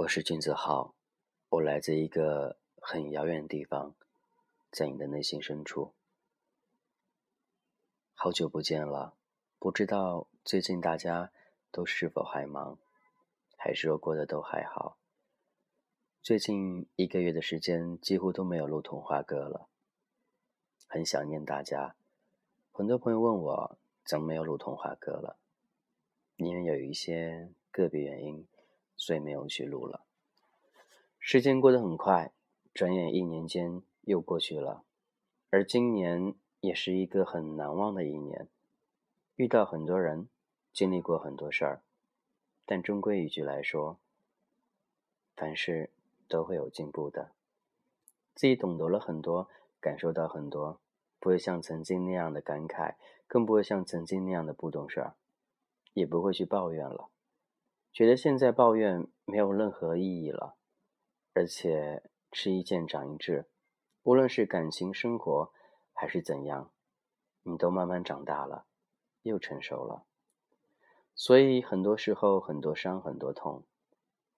[0.00, 0.94] 我是君子浩，
[1.48, 3.94] 我来自一个很遥远的地方，
[4.70, 5.94] 在你的内心深处。
[8.12, 9.16] 好久不见了，
[9.58, 11.32] 不知道最近大家
[11.70, 12.78] 都是否还忙，
[13.56, 14.98] 还是说过得都还好？
[16.20, 19.70] 最近一个月的时间，几乎都没有录童话歌了，
[20.86, 21.96] 很想念大家。
[22.70, 25.38] 很多朋友问我，怎么没有录童话歌了？
[26.36, 28.46] 因为有一些个别原因。
[28.96, 30.04] 所以没有去录了。
[31.18, 32.32] 时间过得很快，
[32.72, 34.84] 转眼一年间又过去了。
[35.50, 38.48] 而今年也是一个很难忘的一年，
[39.36, 40.28] 遇到很多人，
[40.72, 41.82] 经历过很多事儿，
[42.64, 43.98] 但终归一句来说，
[45.34, 45.90] 凡事
[46.28, 47.32] 都会有进步的。
[48.34, 49.48] 自己懂得了很多，
[49.80, 50.80] 感受到很多，
[51.18, 55.14] 不会像曾经那样的感慨，更不会像曾经那样的不懂事儿，
[55.94, 57.08] 也不会去抱怨了。
[57.96, 60.58] 觉得现在抱怨没有任何意义了，
[61.32, 63.48] 而且吃一堑长一智，
[64.02, 65.50] 无论是感情生活
[65.94, 66.70] 还是怎样，
[67.44, 68.66] 你都慢慢长大了，
[69.22, 70.04] 又成熟了。
[71.14, 73.64] 所以很多时候，很多伤，很多痛，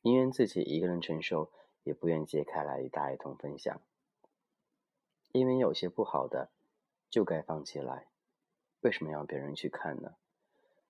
[0.00, 3.82] 宁愿自己一个人承受，也不愿揭开来与大家一同分享。
[5.32, 6.50] 因为有些不好的，
[7.10, 8.06] 就该放起来，
[8.80, 10.14] 为什么要别人去看呢？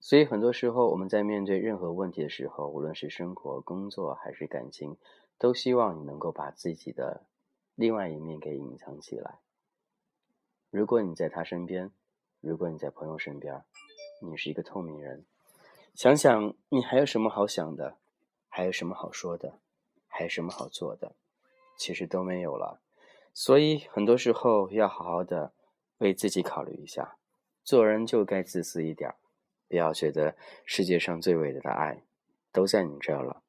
[0.00, 4.96] 所以很多时候，我们在面对任何问题的时候，无论是生活、工作还是感情，
[5.38, 7.26] 都希望你能够把自己的
[7.74, 9.40] 另外一面给隐藏起来。
[10.70, 11.90] 如果你在他身边，
[12.40, 13.64] 如果你在朋友身边，
[14.20, 15.24] 你是一个透明人，
[15.94, 17.96] 想想你还有什么好想的，
[18.48, 19.58] 还有什么好说的，
[20.06, 21.16] 还有什么好做的，
[21.76, 22.80] 其实都没有了。
[23.34, 25.52] 所以很多时候要好好的
[25.98, 27.16] 为自己考虑一下，
[27.64, 29.14] 做人就该自私一点。
[29.68, 32.02] 不要觉得世界上最伟大的爱
[32.52, 33.42] 都在你这儿了。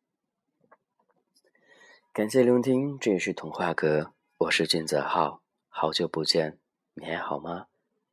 [2.11, 6.57] 感谢聆听，这里是童话阁，我是俊泽浩，好久不见，
[6.95, 7.67] 你还好吗？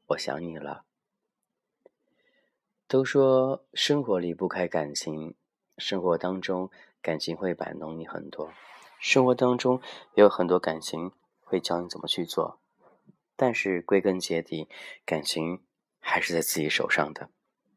[0.09, 0.85] 我想你了。
[2.87, 5.35] 都说生活离不开感情，
[5.79, 6.71] 生活当中
[7.01, 8.53] 感情会摆弄你很多，
[9.01, 9.81] 生活当中
[10.13, 11.11] 有很多感情
[11.41, 12.61] 会教你怎么去做，
[13.35, 14.69] 但是归根结底，
[15.07, 15.63] 感情
[15.99, 17.31] 还是在自己手上的。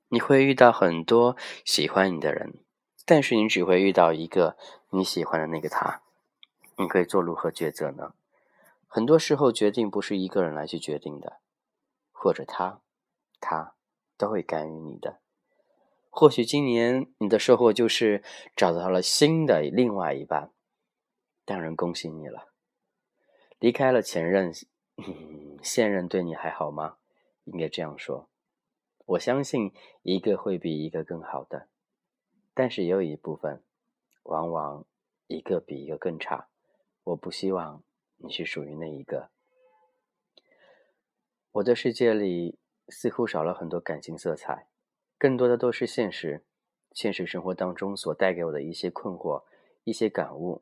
[0.10, 1.36] 你会遇到很多
[1.66, 2.56] 喜欢你的人，
[3.06, 4.56] 但是你只会遇到一个
[4.92, 6.02] 你喜欢的那个他。
[6.78, 8.14] 你可以做如何抉择呢？
[8.88, 11.40] 很多时候，决定不是一个人来去决定的，
[12.12, 12.82] 或者他，
[13.40, 13.74] 他
[14.18, 15.20] 都会干预你的。
[16.10, 18.24] 或许今年你的收获就是
[18.56, 20.52] 找到了新的另外一半，
[21.46, 22.48] 当然恭喜你了。
[23.60, 24.54] 离开了前任，
[25.62, 26.98] 现任对你还好吗？
[27.44, 28.30] 应该这样说。
[29.08, 29.72] 我相信
[30.04, 31.68] 一个会比一个更好的，
[32.54, 33.64] 但是也有一部分，
[34.24, 34.86] 往往
[35.28, 36.50] 一个比一个更差。
[37.06, 37.82] 我不希望
[38.18, 39.30] 你是属于那一个。
[41.54, 42.60] 我的世界里
[42.90, 44.68] 似乎少了很多感情色彩，
[45.18, 46.44] 更多的都是现实，
[46.92, 49.44] 现实生活当中所带给我的一些困惑、
[49.86, 50.62] 一些感悟。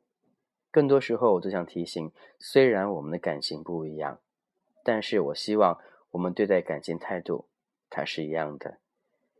[0.70, 4.20] 更多时候，我都想提醒：虽然我们的感情不一样，
[4.84, 5.80] 但是我希望
[6.12, 7.48] 我们对待感情态度。
[7.98, 8.80] 它是一样的，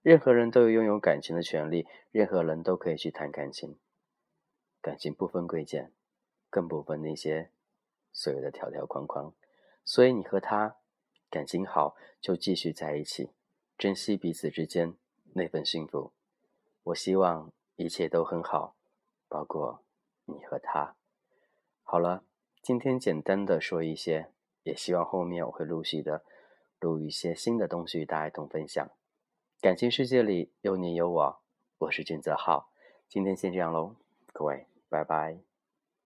[0.02, 3.78] 任何人都有拥有感情的权利，任何人都可以去谈感情。
[4.82, 5.92] 感情不分贵贱，
[6.50, 7.52] 更不分那些
[8.14, 9.34] 所有的条条框框。
[9.84, 10.78] 所以你和他
[11.30, 13.32] 感情好，就继续在一起，
[13.78, 14.96] 珍惜彼此之间
[15.34, 16.14] 那份幸福。
[16.84, 18.78] 我希望一切都很好，
[19.28, 19.84] 包括
[20.24, 20.96] 你和他。
[21.84, 22.24] 好了，
[22.62, 24.32] 今天简单的说一些，
[24.64, 26.24] 也希望后面我会陆续的。
[26.80, 28.88] 录一些新的东西与大家同分享。
[29.62, 31.40] 感情世界里有你有我，
[31.80, 32.70] 我是俊泽浩。
[33.08, 33.96] 今天先这样喽，
[34.34, 35.55] 各位，拜拜。